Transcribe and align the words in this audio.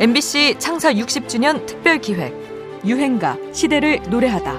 MBC 0.00 0.54
창사 0.58 0.94
60주년 0.94 1.66
특별 1.66 1.98
기획 1.98 2.34
유행가 2.86 3.36
시대를 3.52 4.00
노래하다. 4.08 4.54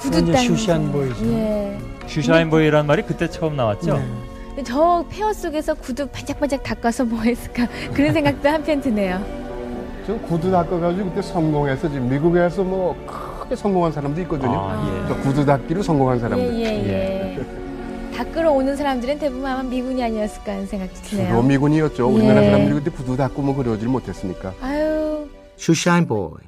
구두 0.00 0.34
슈시한 0.38 0.90
보이죠. 0.90 1.26
예. 1.26 1.78
슈샤인보이라는 2.06 2.86
말이 2.86 3.02
그때 3.02 3.28
처음 3.28 3.56
나왔죠. 3.56 3.98
네. 4.56 4.62
저 4.62 5.04
폐허 5.10 5.34
속에서 5.34 5.74
구두 5.74 6.06
반짝반짝 6.06 6.62
닦아서 6.62 7.04
뭐 7.04 7.20
했을까 7.20 7.68
그런 7.92 8.14
생각도 8.14 8.48
한편 8.48 8.80
드네요. 8.80 9.22
저 10.06 10.16
구두 10.20 10.50
닦아가지고 10.50 11.10
그때 11.10 11.20
성공해서 11.20 11.90
지금 11.90 12.08
미국에서 12.08 12.64
뭐 12.64 12.96
크게 13.42 13.54
성공한 13.54 13.92
사람도 13.92 14.18
있거든요. 14.22 14.50
아, 14.50 15.06
저 15.08 15.14
구두 15.18 15.44
닦기로 15.44 15.82
성공한 15.82 16.18
사람들. 16.18 16.54
예 16.54 16.64
예 16.64 17.36
예. 17.36 17.63
닦으러 18.14 18.52
오는 18.52 18.76
사람들은 18.76 19.18
대부분 19.18 19.44
아마 19.46 19.62
미군이 19.62 20.02
아니었을까 20.02 20.52
하는 20.52 20.66
생각도 20.66 20.94
주로 21.02 21.08
드네요. 21.22 21.42
미군이었죠. 21.42 22.08
예. 22.08 22.14
우리나라 22.14 22.42
사람들이 22.42 22.74
그때 22.74 22.90
구두 22.90 23.16
닦고 23.16 23.42
뭐 23.42 23.54
그러질 23.56 23.88
못했으니까. 23.88 24.54
아유 24.60 25.28
슈샤인 25.56 26.06
보이, 26.06 26.38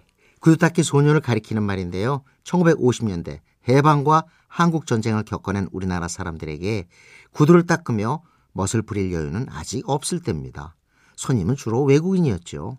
구두 0.41 0.57
닦기 0.59 0.83
소년을 0.83 1.21
가리키는 1.21 1.63
말인데요. 1.63 2.23
1950년대 2.45 3.41
해방과 3.69 4.25
한국 4.49 4.87
전쟁을 4.87 5.25
겪어낸 5.25 5.69
우리나라 5.73 6.07
사람들에게 6.09 6.87
구두를 7.33 7.67
닦으며 7.67 8.23
멋을 8.53 8.83
부릴 8.87 9.13
여유는 9.13 9.47
아직 9.51 9.89
없을 9.89 10.21
때입니다. 10.21 10.77
손님은 11.17 11.57
주로 11.57 11.83
외국인이었죠. 11.83 12.79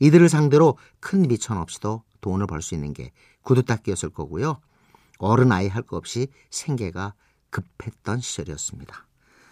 이들을 0.00 0.28
상대로 0.28 0.76
큰 1.00 1.22
미천 1.22 1.56
없이도 1.58 2.02
돈을 2.20 2.46
벌 2.46 2.62
수 2.62 2.74
있는 2.74 2.92
게 2.92 3.12
구두 3.42 3.62
닦기였을 3.62 4.10
거고요. 4.10 4.60
어른 5.18 5.50
아이 5.52 5.68
할것 5.68 5.96
없이 5.96 6.28
생계가 6.50 7.14
급했던 7.50 8.20
시절이었습니다. 8.20 9.06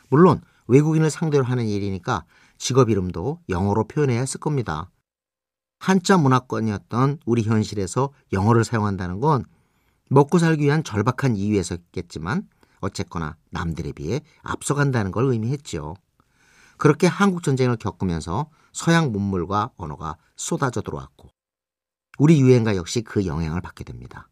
물론 0.09 0.41
외국인을 0.67 1.11
상대로 1.11 1.45
하는 1.45 1.67
일이니까 1.67 2.25
직업 2.59 2.91
이름도 2.91 3.41
영어로 3.49 3.85
표현해야 3.85 4.21
했을 4.21 4.41
겁니다. 4.41 4.91
한자 5.79 6.17
문화권이었던 6.17 7.19
우리 7.27 7.43
현실에서 7.43 8.13
영어를 8.33 8.65
사용한다는 8.65 9.21
건 9.21 9.45
먹고 10.09 10.39
살기 10.39 10.65
위한 10.65 10.85
절박한 10.85 11.37
이유에서겠지만 11.37 12.49
어쨌거나 12.81 13.37
남들에 13.51 13.93
비해 13.93 14.21
앞서간다는 14.43 15.11
걸 15.11 15.25
의미했죠. 15.25 15.97
그렇게 16.77 17.07
한국 17.07 17.43
전쟁을 17.43 17.77
겪으면서 17.77 18.51
서양 18.73 19.11
문물과 19.13 19.71
언어가 19.77 20.17
쏟아져 20.37 20.83
들어왔고 20.83 21.29
우리 22.19 22.41
유행가 22.41 22.77
역시 22.77 23.03
그 23.03 23.27
영향을 23.27 23.61
받게 23.61 23.85
됩니다. 23.85 24.29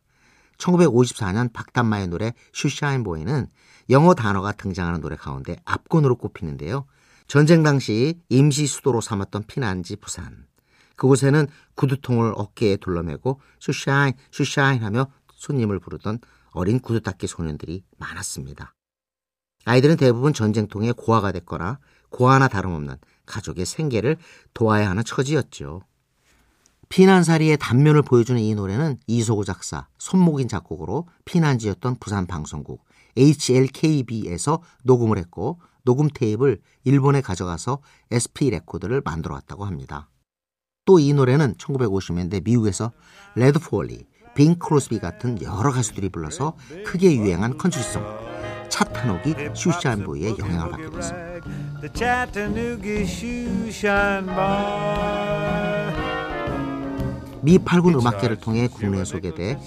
1954년 0.64 1.52
박단마의 1.52 2.08
노래 2.08 2.32
Shoeshine 2.52 3.04
Boy는 3.04 3.48
영어 3.90 4.14
단어가 4.14 4.52
등장하는 4.52 5.00
노래 5.00 5.16
가운데 5.16 5.56
압권으로 5.64 6.16
꼽히는데요. 6.16 6.86
전쟁 7.26 7.62
당시 7.62 8.20
임시 8.28 8.66
수도로 8.66 9.00
삼았던 9.00 9.44
피난지 9.46 9.96
부산. 9.96 10.46
그곳에는 10.96 11.48
구두통을 11.74 12.32
어깨에 12.36 12.76
둘러매고 12.76 13.40
shoeshine 13.60 14.14
shoeshine 14.30 14.82
하며 14.82 15.08
손님을 15.34 15.80
부르던 15.80 16.18
어린 16.52 16.78
구두닦이 16.78 17.26
소년들이 17.26 17.84
많았습니다. 17.98 18.74
아이들은 19.64 19.96
대부분 19.96 20.32
전쟁통에 20.32 20.92
고아가 20.92 21.32
됐거나 21.32 21.78
고아나 22.10 22.48
다름없는 22.48 22.96
가족의 23.26 23.66
생계를 23.66 24.18
도와야 24.52 24.90
하는 24.90 25.02
처지였죠. 25.04 25.82
피난살이의 26.94 27.58
단면을 27.58 28.02
보여주는 28.02 28.40
이 28.40 28.54
노래는 28.54 28.98
이서구 29.08 29.44
작사, 29.44 29.88
손목인 29.98 30.46
작곡으로 30.46 31.08
피난지였던 31.24 31.96
부산 31.98 32.28
방송국 32.28 32.84
HLKB에서 33.16 34.62
녹음을 34.84 35.18
했고 35.18 35.58
녹음 35.82 36.08
테이프를 36.08 36.60
일본에 36.84 37.20
가져가서 37.20 37.80
SP 38.14 38.50
레코드를 38.50 39.02
만들어 39.04 39.34
왔다고 39.34 39.64
합니다. 39.64 40.08
또 40.84 41.00
이 41.00 41.12
노래는 41.12 41.54
1950년대 41.54 42.44
미국에서 42.44 42.92
레드 43.34 43.58
폴리, 43.58 44.06
빙 44.36 44.54
크로스비 44.60 45.00
같은 45.00 45.42
여러 45.42 45.72
가수들이 45.72 46.10
불러서 46.10 46.56
크게 46.86 47.16
유행한 47.16 47.58
country 47.58 47.88
song 47.88 48.04
차타노기 48.68 49.34
슈샤인보이의 49.52 50.38
영향을 50.38 50.70
받게 50.70 50.90
됐습니다. 50.90 51.40
미 57.44 57.58
8군 57.58 58.00
음악계를 58.00 58.40
통해 58.40 58.68
국내에 58.68 59.04
소개돼 59.04 59.60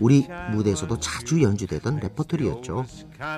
우리 0.00 0.26
무대에서도 0.50 0.98
자주 0.98 1.42
연주되던 1.42 2.00
레퍼토리였죠. 2.00 2.84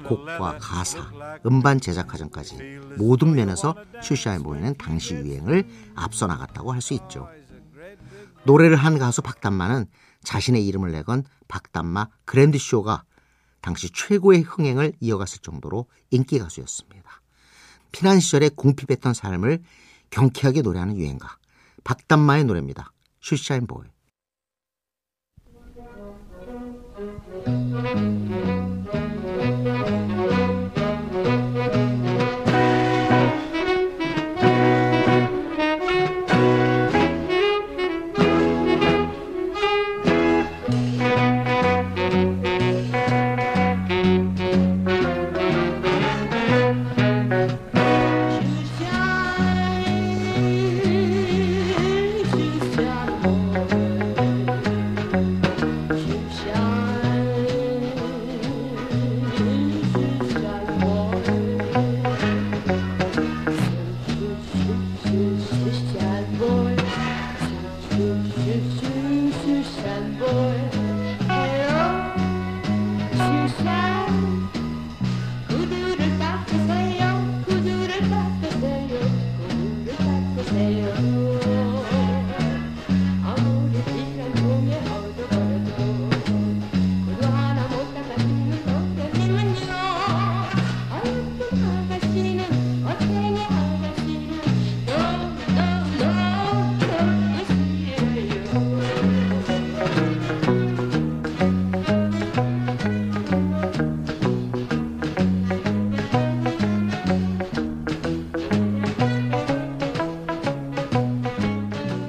곡과 0.08 0.58
가사, 0.58 1.10
음반 1.44 1.78
제작 1.78 2.08
과정까지 2.08 2.56
모든 2.96 3.34
면에서 3.34 3.76
슈샤인보이는 4.02 4.76
당시 4.78 5.14
유행을 5.14 5.66
앞서 5.94 6.26
나갔다고 6.26 6.72
할 6.72 6.80
수 6.80 6.94
있죠. 6.94 7.28
노래를 8.44 8.76
한 8.76 8.98
가수 8.98 9.22
박담마는 9.22 9.86
자신의 10.24 10.66
이름을 10.66 10.90
내건 10.90 11.22
박담마 11.46 12.08
그랜드쇼가 12.24 13.04
당시 13.60 13.90
최고의 13.90 14.40
흥행을 14.40 14.94
이어갔을 15.00 15.40
정도로 15.42 15.86
인기 16.10 16.38
가수였습니다. 16.40 17.20
피난 17.92 18.18
시절에 18.18 18.48
궁핍했던 18.48 19.14
삶을 19.14 19.62
경쾌하게 20.10 20.62
노래하는 20.62 20.96
유행가 20.96 21.36
박담마의 21.84 22.44
노래입니다. 22.44 22.90
슈샤 23.22 23.54
인 73.58 73.91